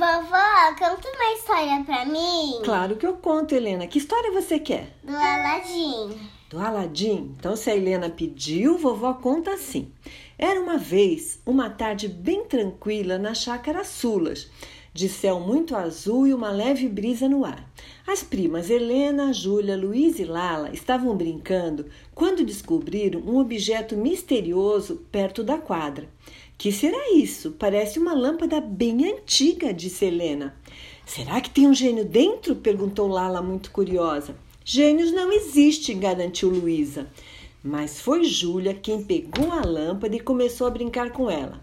[0.00, 2.62] Vovó, conta uma história pra mim.
[2.64, 3.86] Claro que eu conto, Helena.
[3.86, 4.96] Que história você quer?
[5.04, 6.18] Do Aladim.
[6.48, 7.34] Do Aladim?
[7.38, 9.92] Então, se a Helena pediu, vovó conta assim.
[10.38, 14.50] Era uma vez, uma tarde bem tranquila na chácara Sulas,
[14.94, 17.70] de céu muito azul e uma leve brisa no ar.
[18.06, 25.44] As primas Helena, Júlia, Luiz e Lala estavam brincando quando descobriram um objeto misterioso perto
[25.44, 26.08] da quadra.
[26.60, 27.52] Que será isso?
[27.52, 30.54] Parece uma lâmpada bem antiga, disse Helena.
[31.06, 32.54] Será que tem um gênio dentro?
[32.54, 34.36] perguntou Lala, muito curiosa.
[34.62, 37.06] Gênios não existem, garantiu Luísa.
[37.64, 41.58] Mas foi Júlia quem pegou a lâmpada e começou a brincar com ela.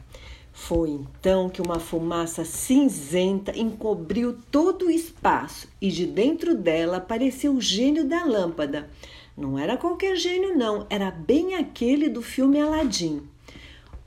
[0.52, 7.54] Foi então que uma fumaça cinzenta encobriu todo o espaço e de dentro dela apareceu
[7.54, 8.90] o gênio da lâmpada.
[9.38, 13.22] Não era qualquer gênio, não, era bem aquele do filme Aladim.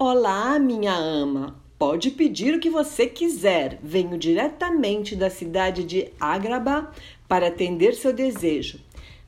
[0.02, 1.60] Olá, minha ama.
[1.78, 3.78] Pode pedir o que você quiser.
[3.82, 6.90] Venho diretamente da cidade de Agraba
[7.28, 8.80] para atender seu desejo.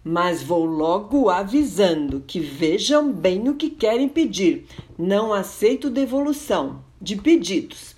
[0.03, 4.67] Mas vou logo avisando que vejam bem o que querem pedir.
[4.99, 7.95] Não aceito devolução de pedidos.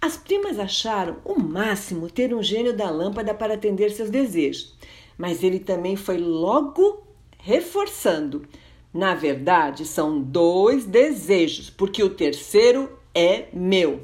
[0.00, 4.74] As primas acharam o máximo ter um gênio da lâmpada para atender seus desejos,
[5.18, 7.02] mas ele também foi logo
[7.36, 8.48] reforçando.
[8.92, 14.02] Na verdade, são dois desejos, porque o terceiro é meu.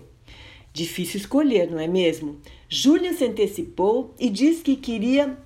[0.72, 2.40] Difícil escolher, não é mesmo?
[2.68, 5.36] Júlia se antecipou e disse que queria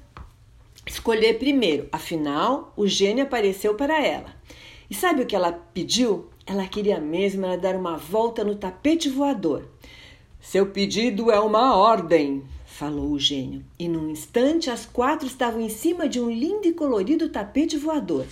[0.87, 4.35] escolher primeiro, afinal, o gênio apareceu para ela.
[4.91, 6.29] E sabe o que ela pediu?
[6.45, 9.65] Ela queria mesmo era dar uma volta no tapete voador.
[10.41, 12.43] Seu pedido é uma ordem,
[12.81, 13.63] falou o gênio.
[13.79, 18.25] E num instante as quatro estavam em cima de um lindo e colorido tapete voador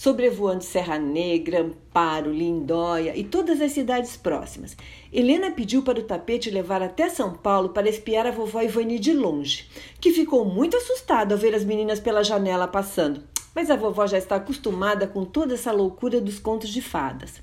[0.00, 4.74] sobrevoando Serra Negra, Amparo, Lindóia e todas as cidades próximas.
[5.12, 9.12] Helena pediu para o tapete levar até São Paulo para espiar a vovó Ivani de
[9.12, 9.68] longe,
[10.00, 13.22] que ficou muito assustada ao ver as meninas pela janela passando.
[13.54, 17.40] Mas a vovó já está acostumada com toda essa loucura dos contos de fadas.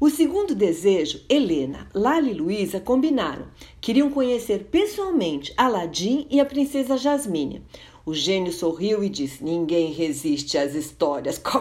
[0.00, 3.46] O segundo desejo, Helena, Lala e Luísa combinaram.
[3.80, 7.62] Queriam conhecer pessoalmente Aladim e a princesa Jasmine.
[8.04, 11.40] O gênio sorriu e disse: Ninguém resiste às histórias.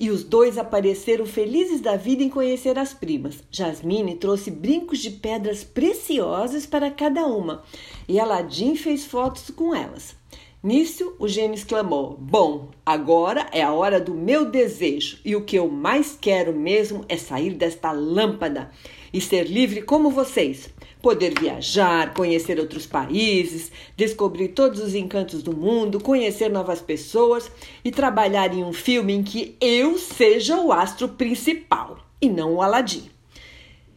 [0.00, 3.44] E os dois apareceram felizes da vida em conhecer as primas.
[3.50, 7.62] Jasmine trouxe brincos de pedras preciosas para cada uma
[8.08, 10.16] e Aladim fez fotos com elas.
[10.62, 15.56] Nisso, o gênio exclamou: Bom, agora é a hora do meu desejo, e o que
[15.56, 18.70] eu mais quero mesmo é sair desta lâmpada
[19.10, 20.68] e ser livre como vocês.
[21.00, 27.50] Poder viajar, conhecer outros países, descobrir todos os encantos do mundo, conhecer novas pessoas
[27.82, 32.60] e trabalhar em um filme em que eu seja o astro principal e não o
[32.60, 33.08] Aladim.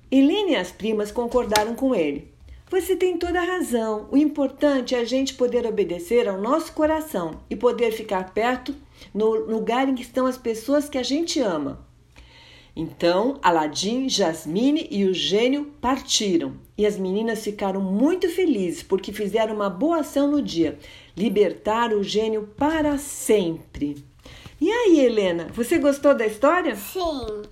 [0.10, 2.33] Helene e as primas concordaram com ele.
[2.74, 4.08] Você tem toda a razão.
[4.12, 8.74] O importante é a gente poder obedecer ao nosso coração e poder ficar perto
[9.14, 11.86] no lugar em que estão as pessoas que a gente ama.
[12.76, 19.54] Então, Aladim, Jasmine e o gênio partiram e as meninas ficaram muito felizes porque fizeram
[19.54, 20.80] uma boa ação no dia
[21.16, 24.04] libertaram o gênio para sempre.
[24.60, 26.76] E aí, Helena, você gostou da história?
[26.76, 27.44] Sim.